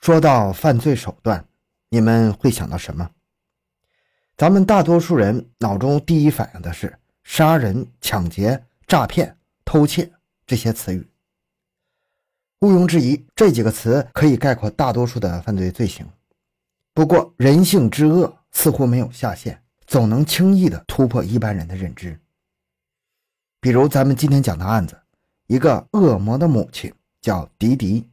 [0.00, 1.44] 说到犯罪手段，
[1.90, 3.10] 你们会想到什么？
[4.34, 10.10] 咱们大多数人脑中第一反应的是杀人、抢劫、诈骗、偷窃
[10.46, 11.06] 这些词语。
[12.60, 16.08] 毋庸置疑，这几个词可以概括大多数的犯罪罪行。
[16.94, 22.18] 不过，人性之恶似乎没有下限，总能轻易地突破一般人的认知。
[23.60, 24.98] 比如，咱们今天讲的案子，
[25.46, 26.90] 一个恶魔的母亲
[27.20, 28.06] 叫迪迪。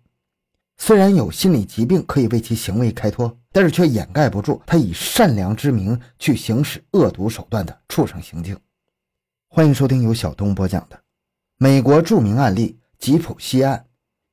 [0.77, 8.57] 虽然有心理疾病可以为其行为开脱，但是却掩盖不住他以善良之名去行使恶毒手段的畜生行径。
[9.49, 10.99] 欢迎收听由小东播讲的
[11.57, 13.85] 美国著名案例吉普西案：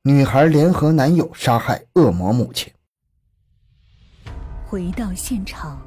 [0.03, 2.71] 女孩联合男友杀害恶魔母亲。
[4.67, 5.81] 回到现场，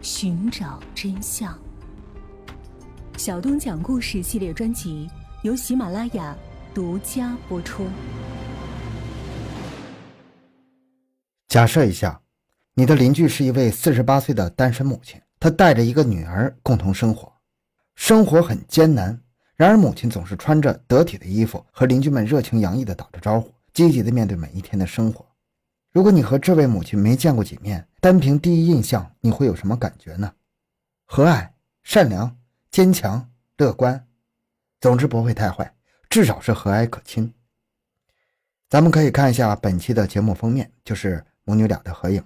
[0.00, 1.56] 寻找真相。
[3.16, 5.08] 小东讲故事系列专辑
[5.42, 6.36] 由喜马拉雅
[6.74, 7.84] 独家播出。
[11.48, 12.20] 假设一下，
[12.74, 17.32] 你的邻居是一位四十八岁的单身母亲，她带着一个女儿共同生活，
[17.94, 19.18] 生活很艰难。
[19.56, 25.24] 然而，母亲总是穿着得体的衣服，和邻居们热情洋溢地打着招呼，积极地面对每一天的生活。
[25.90, 30.30] 如果你和这位母亲没见过几面，单凭第一印象，你会有什么感觉呢？
[31.06, 31.48] 和蔼、
[31.82, 32.36] 善良、
[32.70, 34.06] 坚强、乐观，
[34.82, 35.74] 总之不会太坏，
[36.10, 37.32] 至少是和蔼可亲。
[38.68, 41.24] 咱们可以看一下本期的节目封面，就是。
[41.48, 42.22] 母女俩的合影。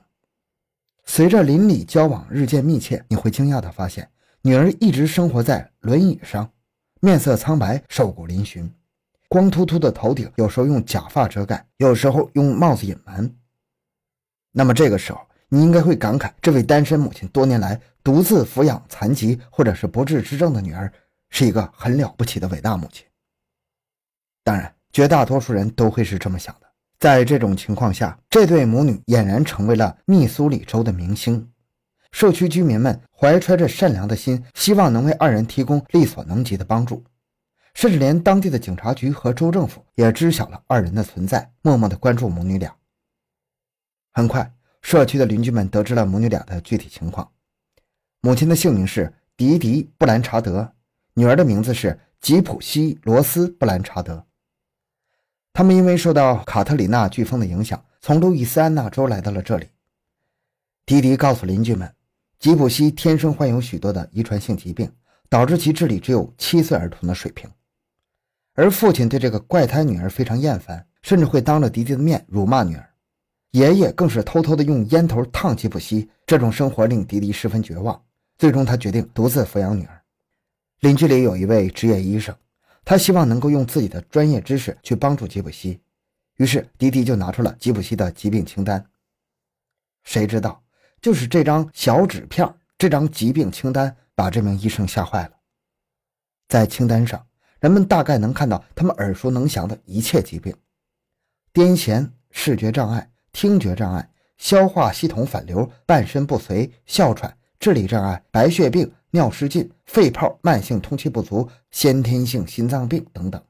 [1.04, 6.50] 随着邻里交往日渐密切，你会惊讶地发现，女儿一直生活在轮椅上，
[7.00, 8.68] 面色苍白，瘦骨嶙峋，
[9.28, 13.32] 光秃秃的头顶有时候用假发遮盖，有时候用帽子隐瞒。
[14.50, 20.92] 那么这个时候，你应该会感慨，这位单身母亲多年来独自抚养残疾或者是不治之症的女儿，
[21.30, 23.06] 是一个很了不起的伟大母亲。
[24.42, 26.71] 当然，绝大多数人都会是这么想的。
[27.02, 31.50] 在这种情况下，这对母女俨然成为了密苏里州的明星。
[32.12, 37.02] 社区居民们怀揣着善良的心，希望能为二人提供力所能及的帮助，
[37.74, 42.72] 甚至连当地的警察局和州政府也知晓了二人的存在，默默地关注母女俩。
[44.12, 47.28] 很快，社区的邻居们得知了母女俩的具体情况。
[48.20, 50.72] 母亲的姓名是迪迪·布兰查德，
[51.14, 54.24] 女儿的名字是吉普西·罗斯·布兰查德。
[55.52, 59.68] 他们因为受到卡特里娜飓风的影响，从路易斯安那州来到了这里。
[60.86, 61.94] 迪迪告诉邻居们，
[62.38, 64.90] 吉普西天生患有许多的遗传性疾病，
[65.28, 67.50] 导致其智力只有七岁儿童的水平。
[68.54, 72.88] 而父亲对这个怪胎女儿非常厌烦，甚至会当着迪迪的面辱骂女儿。
[73.50, 76.08] 爷爷更是偷偷的用烟头烫吉普西。
[76.26, 78.02] 这种生活令迪迪十分绝望，
[78.38, 80.02] 最终他决定独自抚养女儿。
[80.80, 82.34] 邻居里有一位职业医生。
[82.84, 85.80] 他希望能够用自己的专业知识去帮助吉普西，
[86.36, 88.84] 于是迪迪就拿出了吉普西的疾病清单。
[90.02, 90.62] 谁知道，
[91.00, 95.32] 就是这张小纸片，这张疾病清单把这名医生吓坏了。
[96.48, 97.24] 在清单上，
[97.60, 100.52] 人们大概能看到他们耳熟能详的一切疾病：
[101.54, 108.92] 癫痫、视觉障碍、听觉障碍、消化系统反流、半身不遂、哮喘、智力障碍、白血病。
[109.12, 113.42] 尿失禁、肺泡、慢性通气不足、先天性心脏病等等。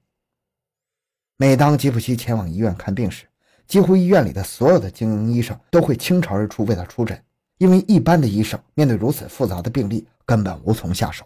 [1.37, 3.27] 每当吉普西前往医院看病时，
[3.67, 7.25] 几乎医院里的所有的精英医生都会倾巢而出为他出诊，
[7.59, 11.25] 因为一般的医生面对如此复杂的病例根本无从下手。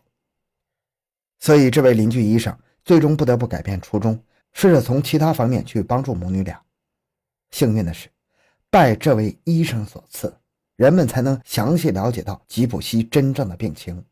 [1.38, 4.22] 所以，这位邻居医生最终不得不改变初衷，
[4.52, 6.60] 试着从其他方面去帮助母女俩。
[7.50, 8.08] 幸运的是，
[8.70, 10.34] 拜这位医生所赐，
[10.76, 14.04] 人们才能详细了解到吉普西真正的病情。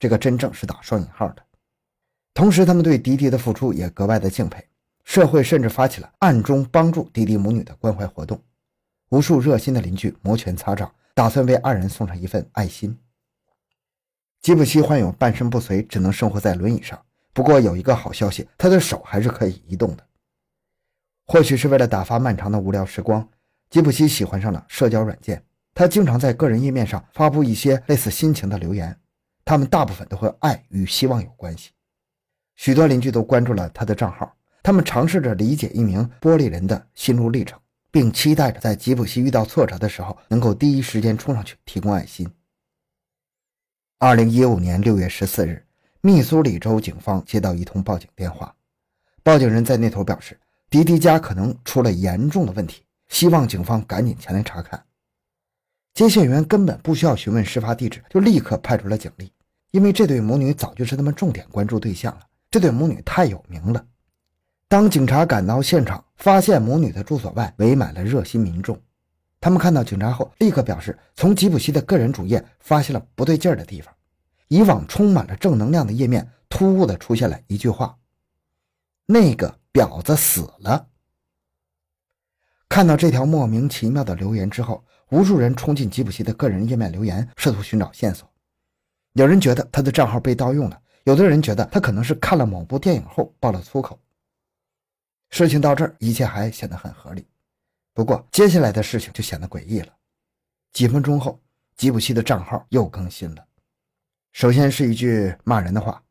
[0.00, 1.42] 这个真正是打双引号的，
[2.34, 4.66] 同时他们对迪迪的付出也格外的敬佩。
[5.04, 8.40] 社会甚至发起了暗中帮助迪迪母女的关怀活动，
[9.10, 12.96] 无数热心的邻居摩拳擦掌，打算为二人送上一份爱心。
[14.40, 16.98] 吉普西患有半身不遂，只能生活在轮椅上。
[17.32, 20.06] 不过有一个好消息，他的手还是可以移动的。
[21.26, 23.28] 或许是为了打发漫长的无聊时光，
[23.68, 25.44] 吉普西喜欢上了社交软件。
[25.74, 28.96] 他经常在个人页面上发布一些类似心情的留言。
[29.50, 31.70] 他们大部分都和爱与希望有关系，
[32.54, 34.32] 许多邻居都关注了他的账号。
[34.62, 37.58] 他们尝试着理解一名玻璃人的心路历程，
[37.90, 42.30] 并期待着在吉普西遇到挫折的时候，能够第一时间冲上去提供爱心。
[43.98, 45.66] 二零一五年六月十四日，
[46.00, 48.54] 密苏里州警方接到一通报警电话，
[49.24, 50.38] 报警人在那头表示，
[50.70, 54.80] 迪迪家可能出了严重的问题，希望警方赶紧前来查看。
[55.92, 59.32] 接线员根本不需要询问事发地址，就立刻派出了警力。
[59.70, 62.20] 因为这对母女早就是他们重点关注对象了。
[62.50, 63.84] 这对母女太有名了。
[64.68, 68.80] 当警察赶到现场，发现母女的住所外围满了热心民众。
[69.40, 73.94] 他们看到警察后，立刻表示从吉普西的个人主页发现了不对劲儿的地方。
[74.48, 77.96] 以往充满了正能量的页面，突兀地出现了一句话
[79.06, 80.88] ：“那个婊子死了。”
[82.68, 88.29] 看到这条莫名其妙的留言之后，无数人冲进吉普西的个人页面留言，试图寻找线索。
[89.14, 93.98] 有人觉得他的账号被盗用了，有的人觉得他可能是看了某部电影后爆了粗口。
[95.30, 97.26] 事情到这儿，一切还显得很合理。
[97.92, 99.92] 不过，接下来的事情就显得诡异了。
[100.72, 101.40] 几分钟后，
[101.76, 103.44] 吉普西的账号又更新了。
[104.32, 106.02] 首先是一句骂人的话：“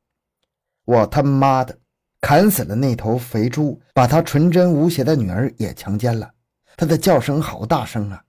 [0.83, 1.77] 我他妈的
[2.19, 6.29] 砍死了那头肥猪，把他纯真无邪的女儿也强奸了。”
[6.75, 8.23] 他的叫声好大声啊！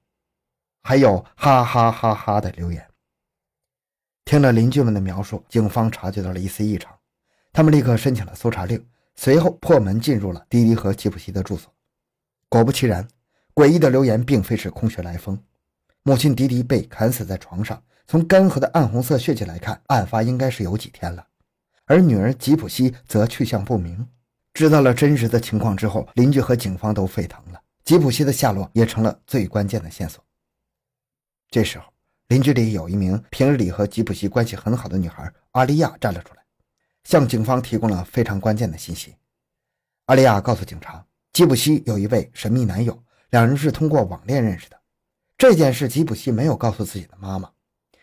[0.82, 2.89] 还有哈哈哈哈的留言。
[4.30, 6.96] 听了邻居们的描述，警方察觉到了一丝异常，
[7.52, 8.80] 他们立刻申请了搜查令。
[9.16, 11.74] 随后破门进入了迪迪和吉普西的住所，
[12.48, 13.08] 果不其然，
[13.52, 15.36] 诡异的留言并非是空穴来风。
[16.04, 21.26] 母亲迪迪被砍死在床上，从干涸的暗红色血迹来看，案发应该是有几天了。
[21.86, 24.06] 而女儿吉普西则去向不明。
[24.54, 30.24] 知道了真实的情况之后，邻居和警方都沸腾了，吉普西的下落也成了最关键的线索。
[31.50, 31.92] 这时候，
[32.30, 36.40] 邻居里有一名平日里和吉普西关系很好的女孩阿丽亚站了出来。
[37.02, 39.16] 向警方提供了非常关键的信息。
[40.04, 42.96] 阿丽亚告诉警察，吉普西有一位神秘男友，
[43.30, 44.78] 两人是通过网恋认识的。
[45.36, 47.50] 这件事吉普西没有告诉自己的妈妈，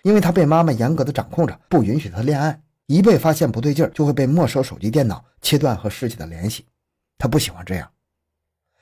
[0.02, 2.62] 因为他被妈妈严格的掌控着，不允许他恋爱。
[2.88, 6.66] 一被发现不对劲，就会被没收手机、电脑，切断和尸体的联系。
[7.18, 7.90] 他不喜欢这样。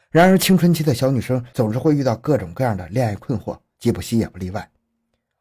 [0.09, 4.67] 然而，青春期的小女生总是会遇到各种各样的恋爱困惑，吉普西也不例外。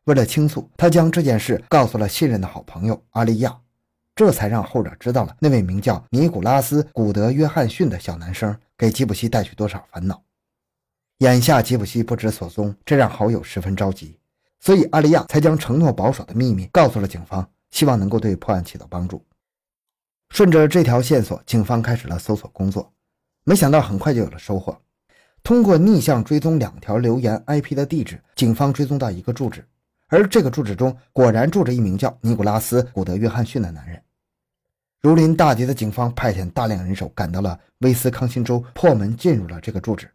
[0.04, 3.58] 为了倾诉，他将这件事告诉了信任的好朋友阿利亚。
[4.14, 10.22] 这才让后者知道了那位名叫尼古拉斯·古德·约翰逊的小男生给吉普西带去多少烦恼。
[11.18, 14.16] 眼下吉普西不知所踪，这让好友十分着急，
[14.60, 19.24] 所以阿利亚才将承诺保守的秘密告诉了警方，希望能够对破案起到帮助。
[20.30, 22.92] 顺着这条线索，警方开始了搜索工作，
[23.42, 24.80] 没想到很快就有了收获。
[25.42, 29.66] 通过逆向追踪两条留言 IP 的地址，警方追踪到一个住址。
[30.14, 34.00] 而这个住址中果然住着一名叫尼古拉斯·古德·约翰逊的男人。
[35.00, 40.08] 如临大敌的警方派遣大量人手赶到了威斯康星州，破门进入了这个住址。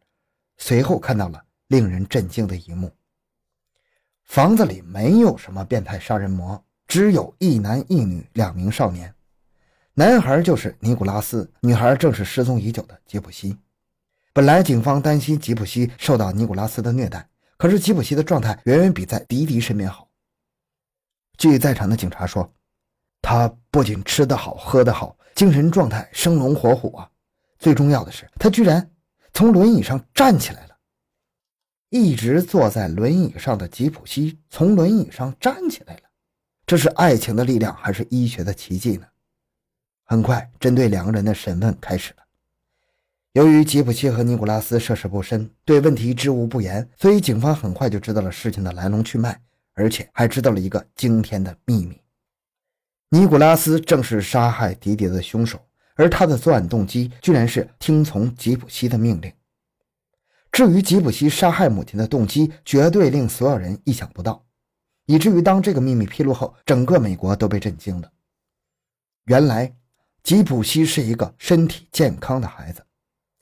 [0.57, 2.89] 随后看到了令人震惊的一幕：
[4.23, 9.13] 房子里没有什么变态杀人魔，只有一男一女两名少年。
[9.95, 13.57] 男孩就是尼古拉斯，女孩正是失踪已久的吉普西。
[14.31, 17.27] 本来警方担心吉普西受到尼古拉斯的虐待。
[17.59, 20.09] 可是吉普西的状态远远比在迪迪身边好。
[21.37, 22.49] 据在场的警察说，
[23.21, 27.11] 他不仅吃得好、喝得好，精神状态生龙活虎啊！
[27.57, 28.89] 最重要的是，他居然
[29.33, 30.77] 从轮椅上站起来了。
[31.89, 36.03] 一直坐在轮椅上的吉普西从轮椅上站起来了，
[36.65, 39.05] 这是爱情的力量还是医学的奇迹呢？
[40.05, 42.23] 很快，针对两个人的审问开始了。
[43.39, 49.39] 由于吉普西和尼古拉斯涉世不深，对问题知无不言，所以警方很快就知道了事情的来龙去脉，
[49.75, 52.01] 而且还知道了一个惊天的秘密：
[53.11, 55.57] 尼古拉斯正是杀害迪迪的凶手，
[55.95, 59.31] 而他的作案动机居然是听从吉普西的命令。
[60.51, 64.45] 至于吉普西杀害母亲的动机，绝对令所有人意想不到，
[65.05, 68.11] 以至于当这个秘密披露后，整个美国都被震惊了。
[69.27, 69.73] 原来，
[70.23, 72.83] 吉普西是一个身体健康的孩子。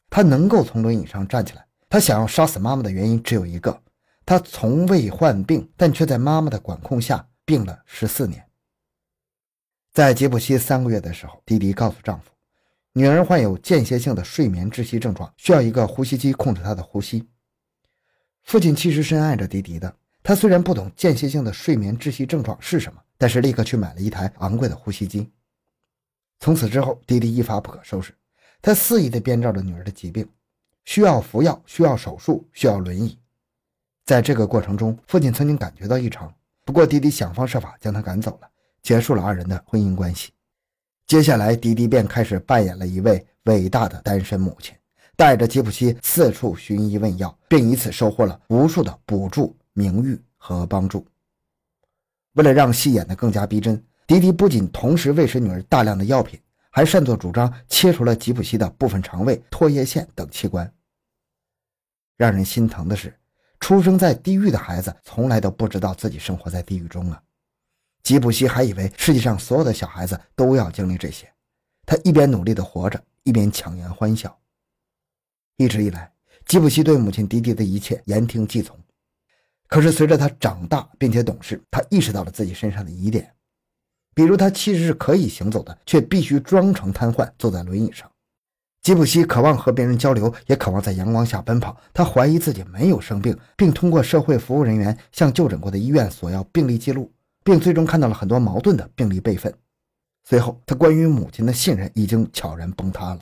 [0.10, 1.66] 他能够从轮椅上站起来。
[1.90, 3.82] 他想要杀死妈妈的原因只有一个：
[4.26, 8.46] 他从未患病，但却在妈妈的管控下病了十四年。
[9.94, 12.32] 在吉普西三个月的时候，迪迪告诉丈夫，
[12.94, 17.28] 女儿患有间歇性的睡眠窒息症状，需要一个呼吸机控制她的呼吸。
[18.44, 19.96] 父亲其实深爱着迪迪的。
[20.24, 25.32] 他虽然不懂间歇性的睡眠窒息症状是什么，但是立刻去买了一台昂贵的呼吸机。
[26.42, 28.14] 从此之后，迪迪一发不可收拾。
[28.62, 30.28] 他肆意地编造着女儿的疾病，
[30.86, 33.18] 需要服药，需要手术，需要轮椅。
[34.06, 36.34] 在这个过程中，父亲曾经感觉到异常，
[36.66, 38.50] 不过迪迪想方设法将他赶走了，
[38.82, 40.32] 结束了二人的婚姻关系。
[41.06, 44.76] 接下来，迪迪便开始扮演了一位伟大的单身母亲，
[45.16, 51.06] 带着吉普西四处寻医问药，并以此收获了无数的补助、名誉和帮助。
[52.34, 56.40] 为了让戏演得更加逼真，迪迪不仅同时喂食女儿大量的药品。
[56.78, 60.72] 还擅作主张切除了吉普西的部分肠胃、唾液腺等器官。
[62.16, 63.18] 让人心疼的是，
[63.60, 67.20] 出生在地狱的孩子从来都不知道自己生活在地狱中啊！
[68.04, 71.28] 吉普西还以为世界上所有的小孩子都要经历这些，
[71.84, 74.40] 他一边努力的活着，一边强颜欢笑。
[75.56, 76.14] 一直以来，
[76.46, 78.80] 吉普西对母亲迪迪的一切言听计从。
[79.68, 83.34] 可是随着他长大并且懂事，他意识到了自己身上的疑点，
[84.18, 88.12] 比如他其实是可以行走的，却必须装成瘫痪，坐在轮椅上。
[88.82, 91.80] 吉普西渴望和别人交流，也渴望在阳光下奔跑。
[91.94, 99.54] 他怀疑自己没有生病，并通过社会服务人员向就诊过的医院索要病历记录，并最终看到了很多矛盾的病历备份。
[100.24, 103.20] 随后，他关于母亲的信任已经悄然崩塌了。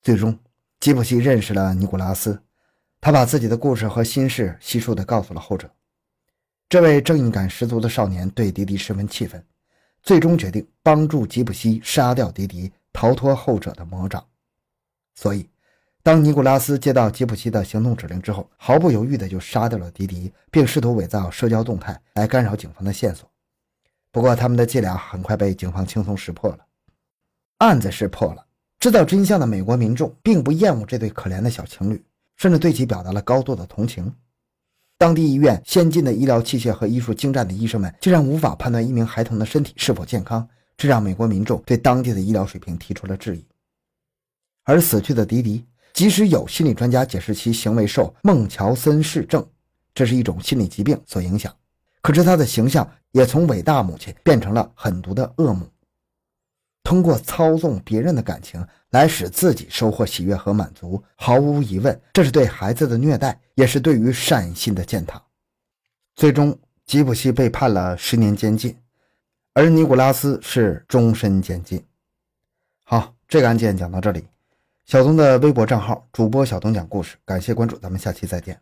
[0.00, 0.38] 最终，
[0.80, 2.40] 吉普西认识了尼古拉斯。
[3.02, 5.70] 他把自己的故事和心事悉数地告诉了后者。
[6.70, 9.42] 这位正义感十足的少年对迪迪十分气愤，
[10.08, 14.24] 最终决定帮助吉普西杀掉迪迪，逃脱后者的魔掌。
[15.14, 15.46] 所以，
[16.02, 23.30] 当尼古拉斯接到吉普西的行动指令之后，毫不犹豫地就杀掉了迪迪，并试图伪造社交动态来干扰警方的线索。
[24.10, 26.60] 不过，他们的伎俩很快被警方轻松识破了。
[27.58, 28.46] 案子是破了，
[28.80, 32.02] 知道真相的美国民众并不厌恶这对可怜的小情侣。
[32.36, 34.10] 甚至对其表达了高度的同情。
[35.00, 43.44] 当地医院先进的医疗器械和医术精湛的医生们竟然无法判断一名孩童的身体是否健康，这让美国民众对当地的医疗水平提出了质疑。
[44.64, 49.46] 而死去的迪迪，即使有心理专家解释其行为受孟乔森氏症，
[49.94, 51.54] 这是一种心理疾病所影响，
[52.02, 55.64] 可是他的形象也从伟大母亲变成了狠毒的恶母。
[56.88, 65.22] 通过操纵别人的感情来使自己收获喜悦和满足，毫无疑问，这是对孩子的虐待，也是对于善心的践踏。
[66.16, 68.74] 最终，吉普西被判了十年监禁，
[69.52, 71.84] 而尼古拉斯是终身监禁。
[72.84, 74.26] 好，这个案件讲到这里。
[74.86, 78.58] 小东的微博账号主播小东讲故事，感谢关注，咱们下期再见。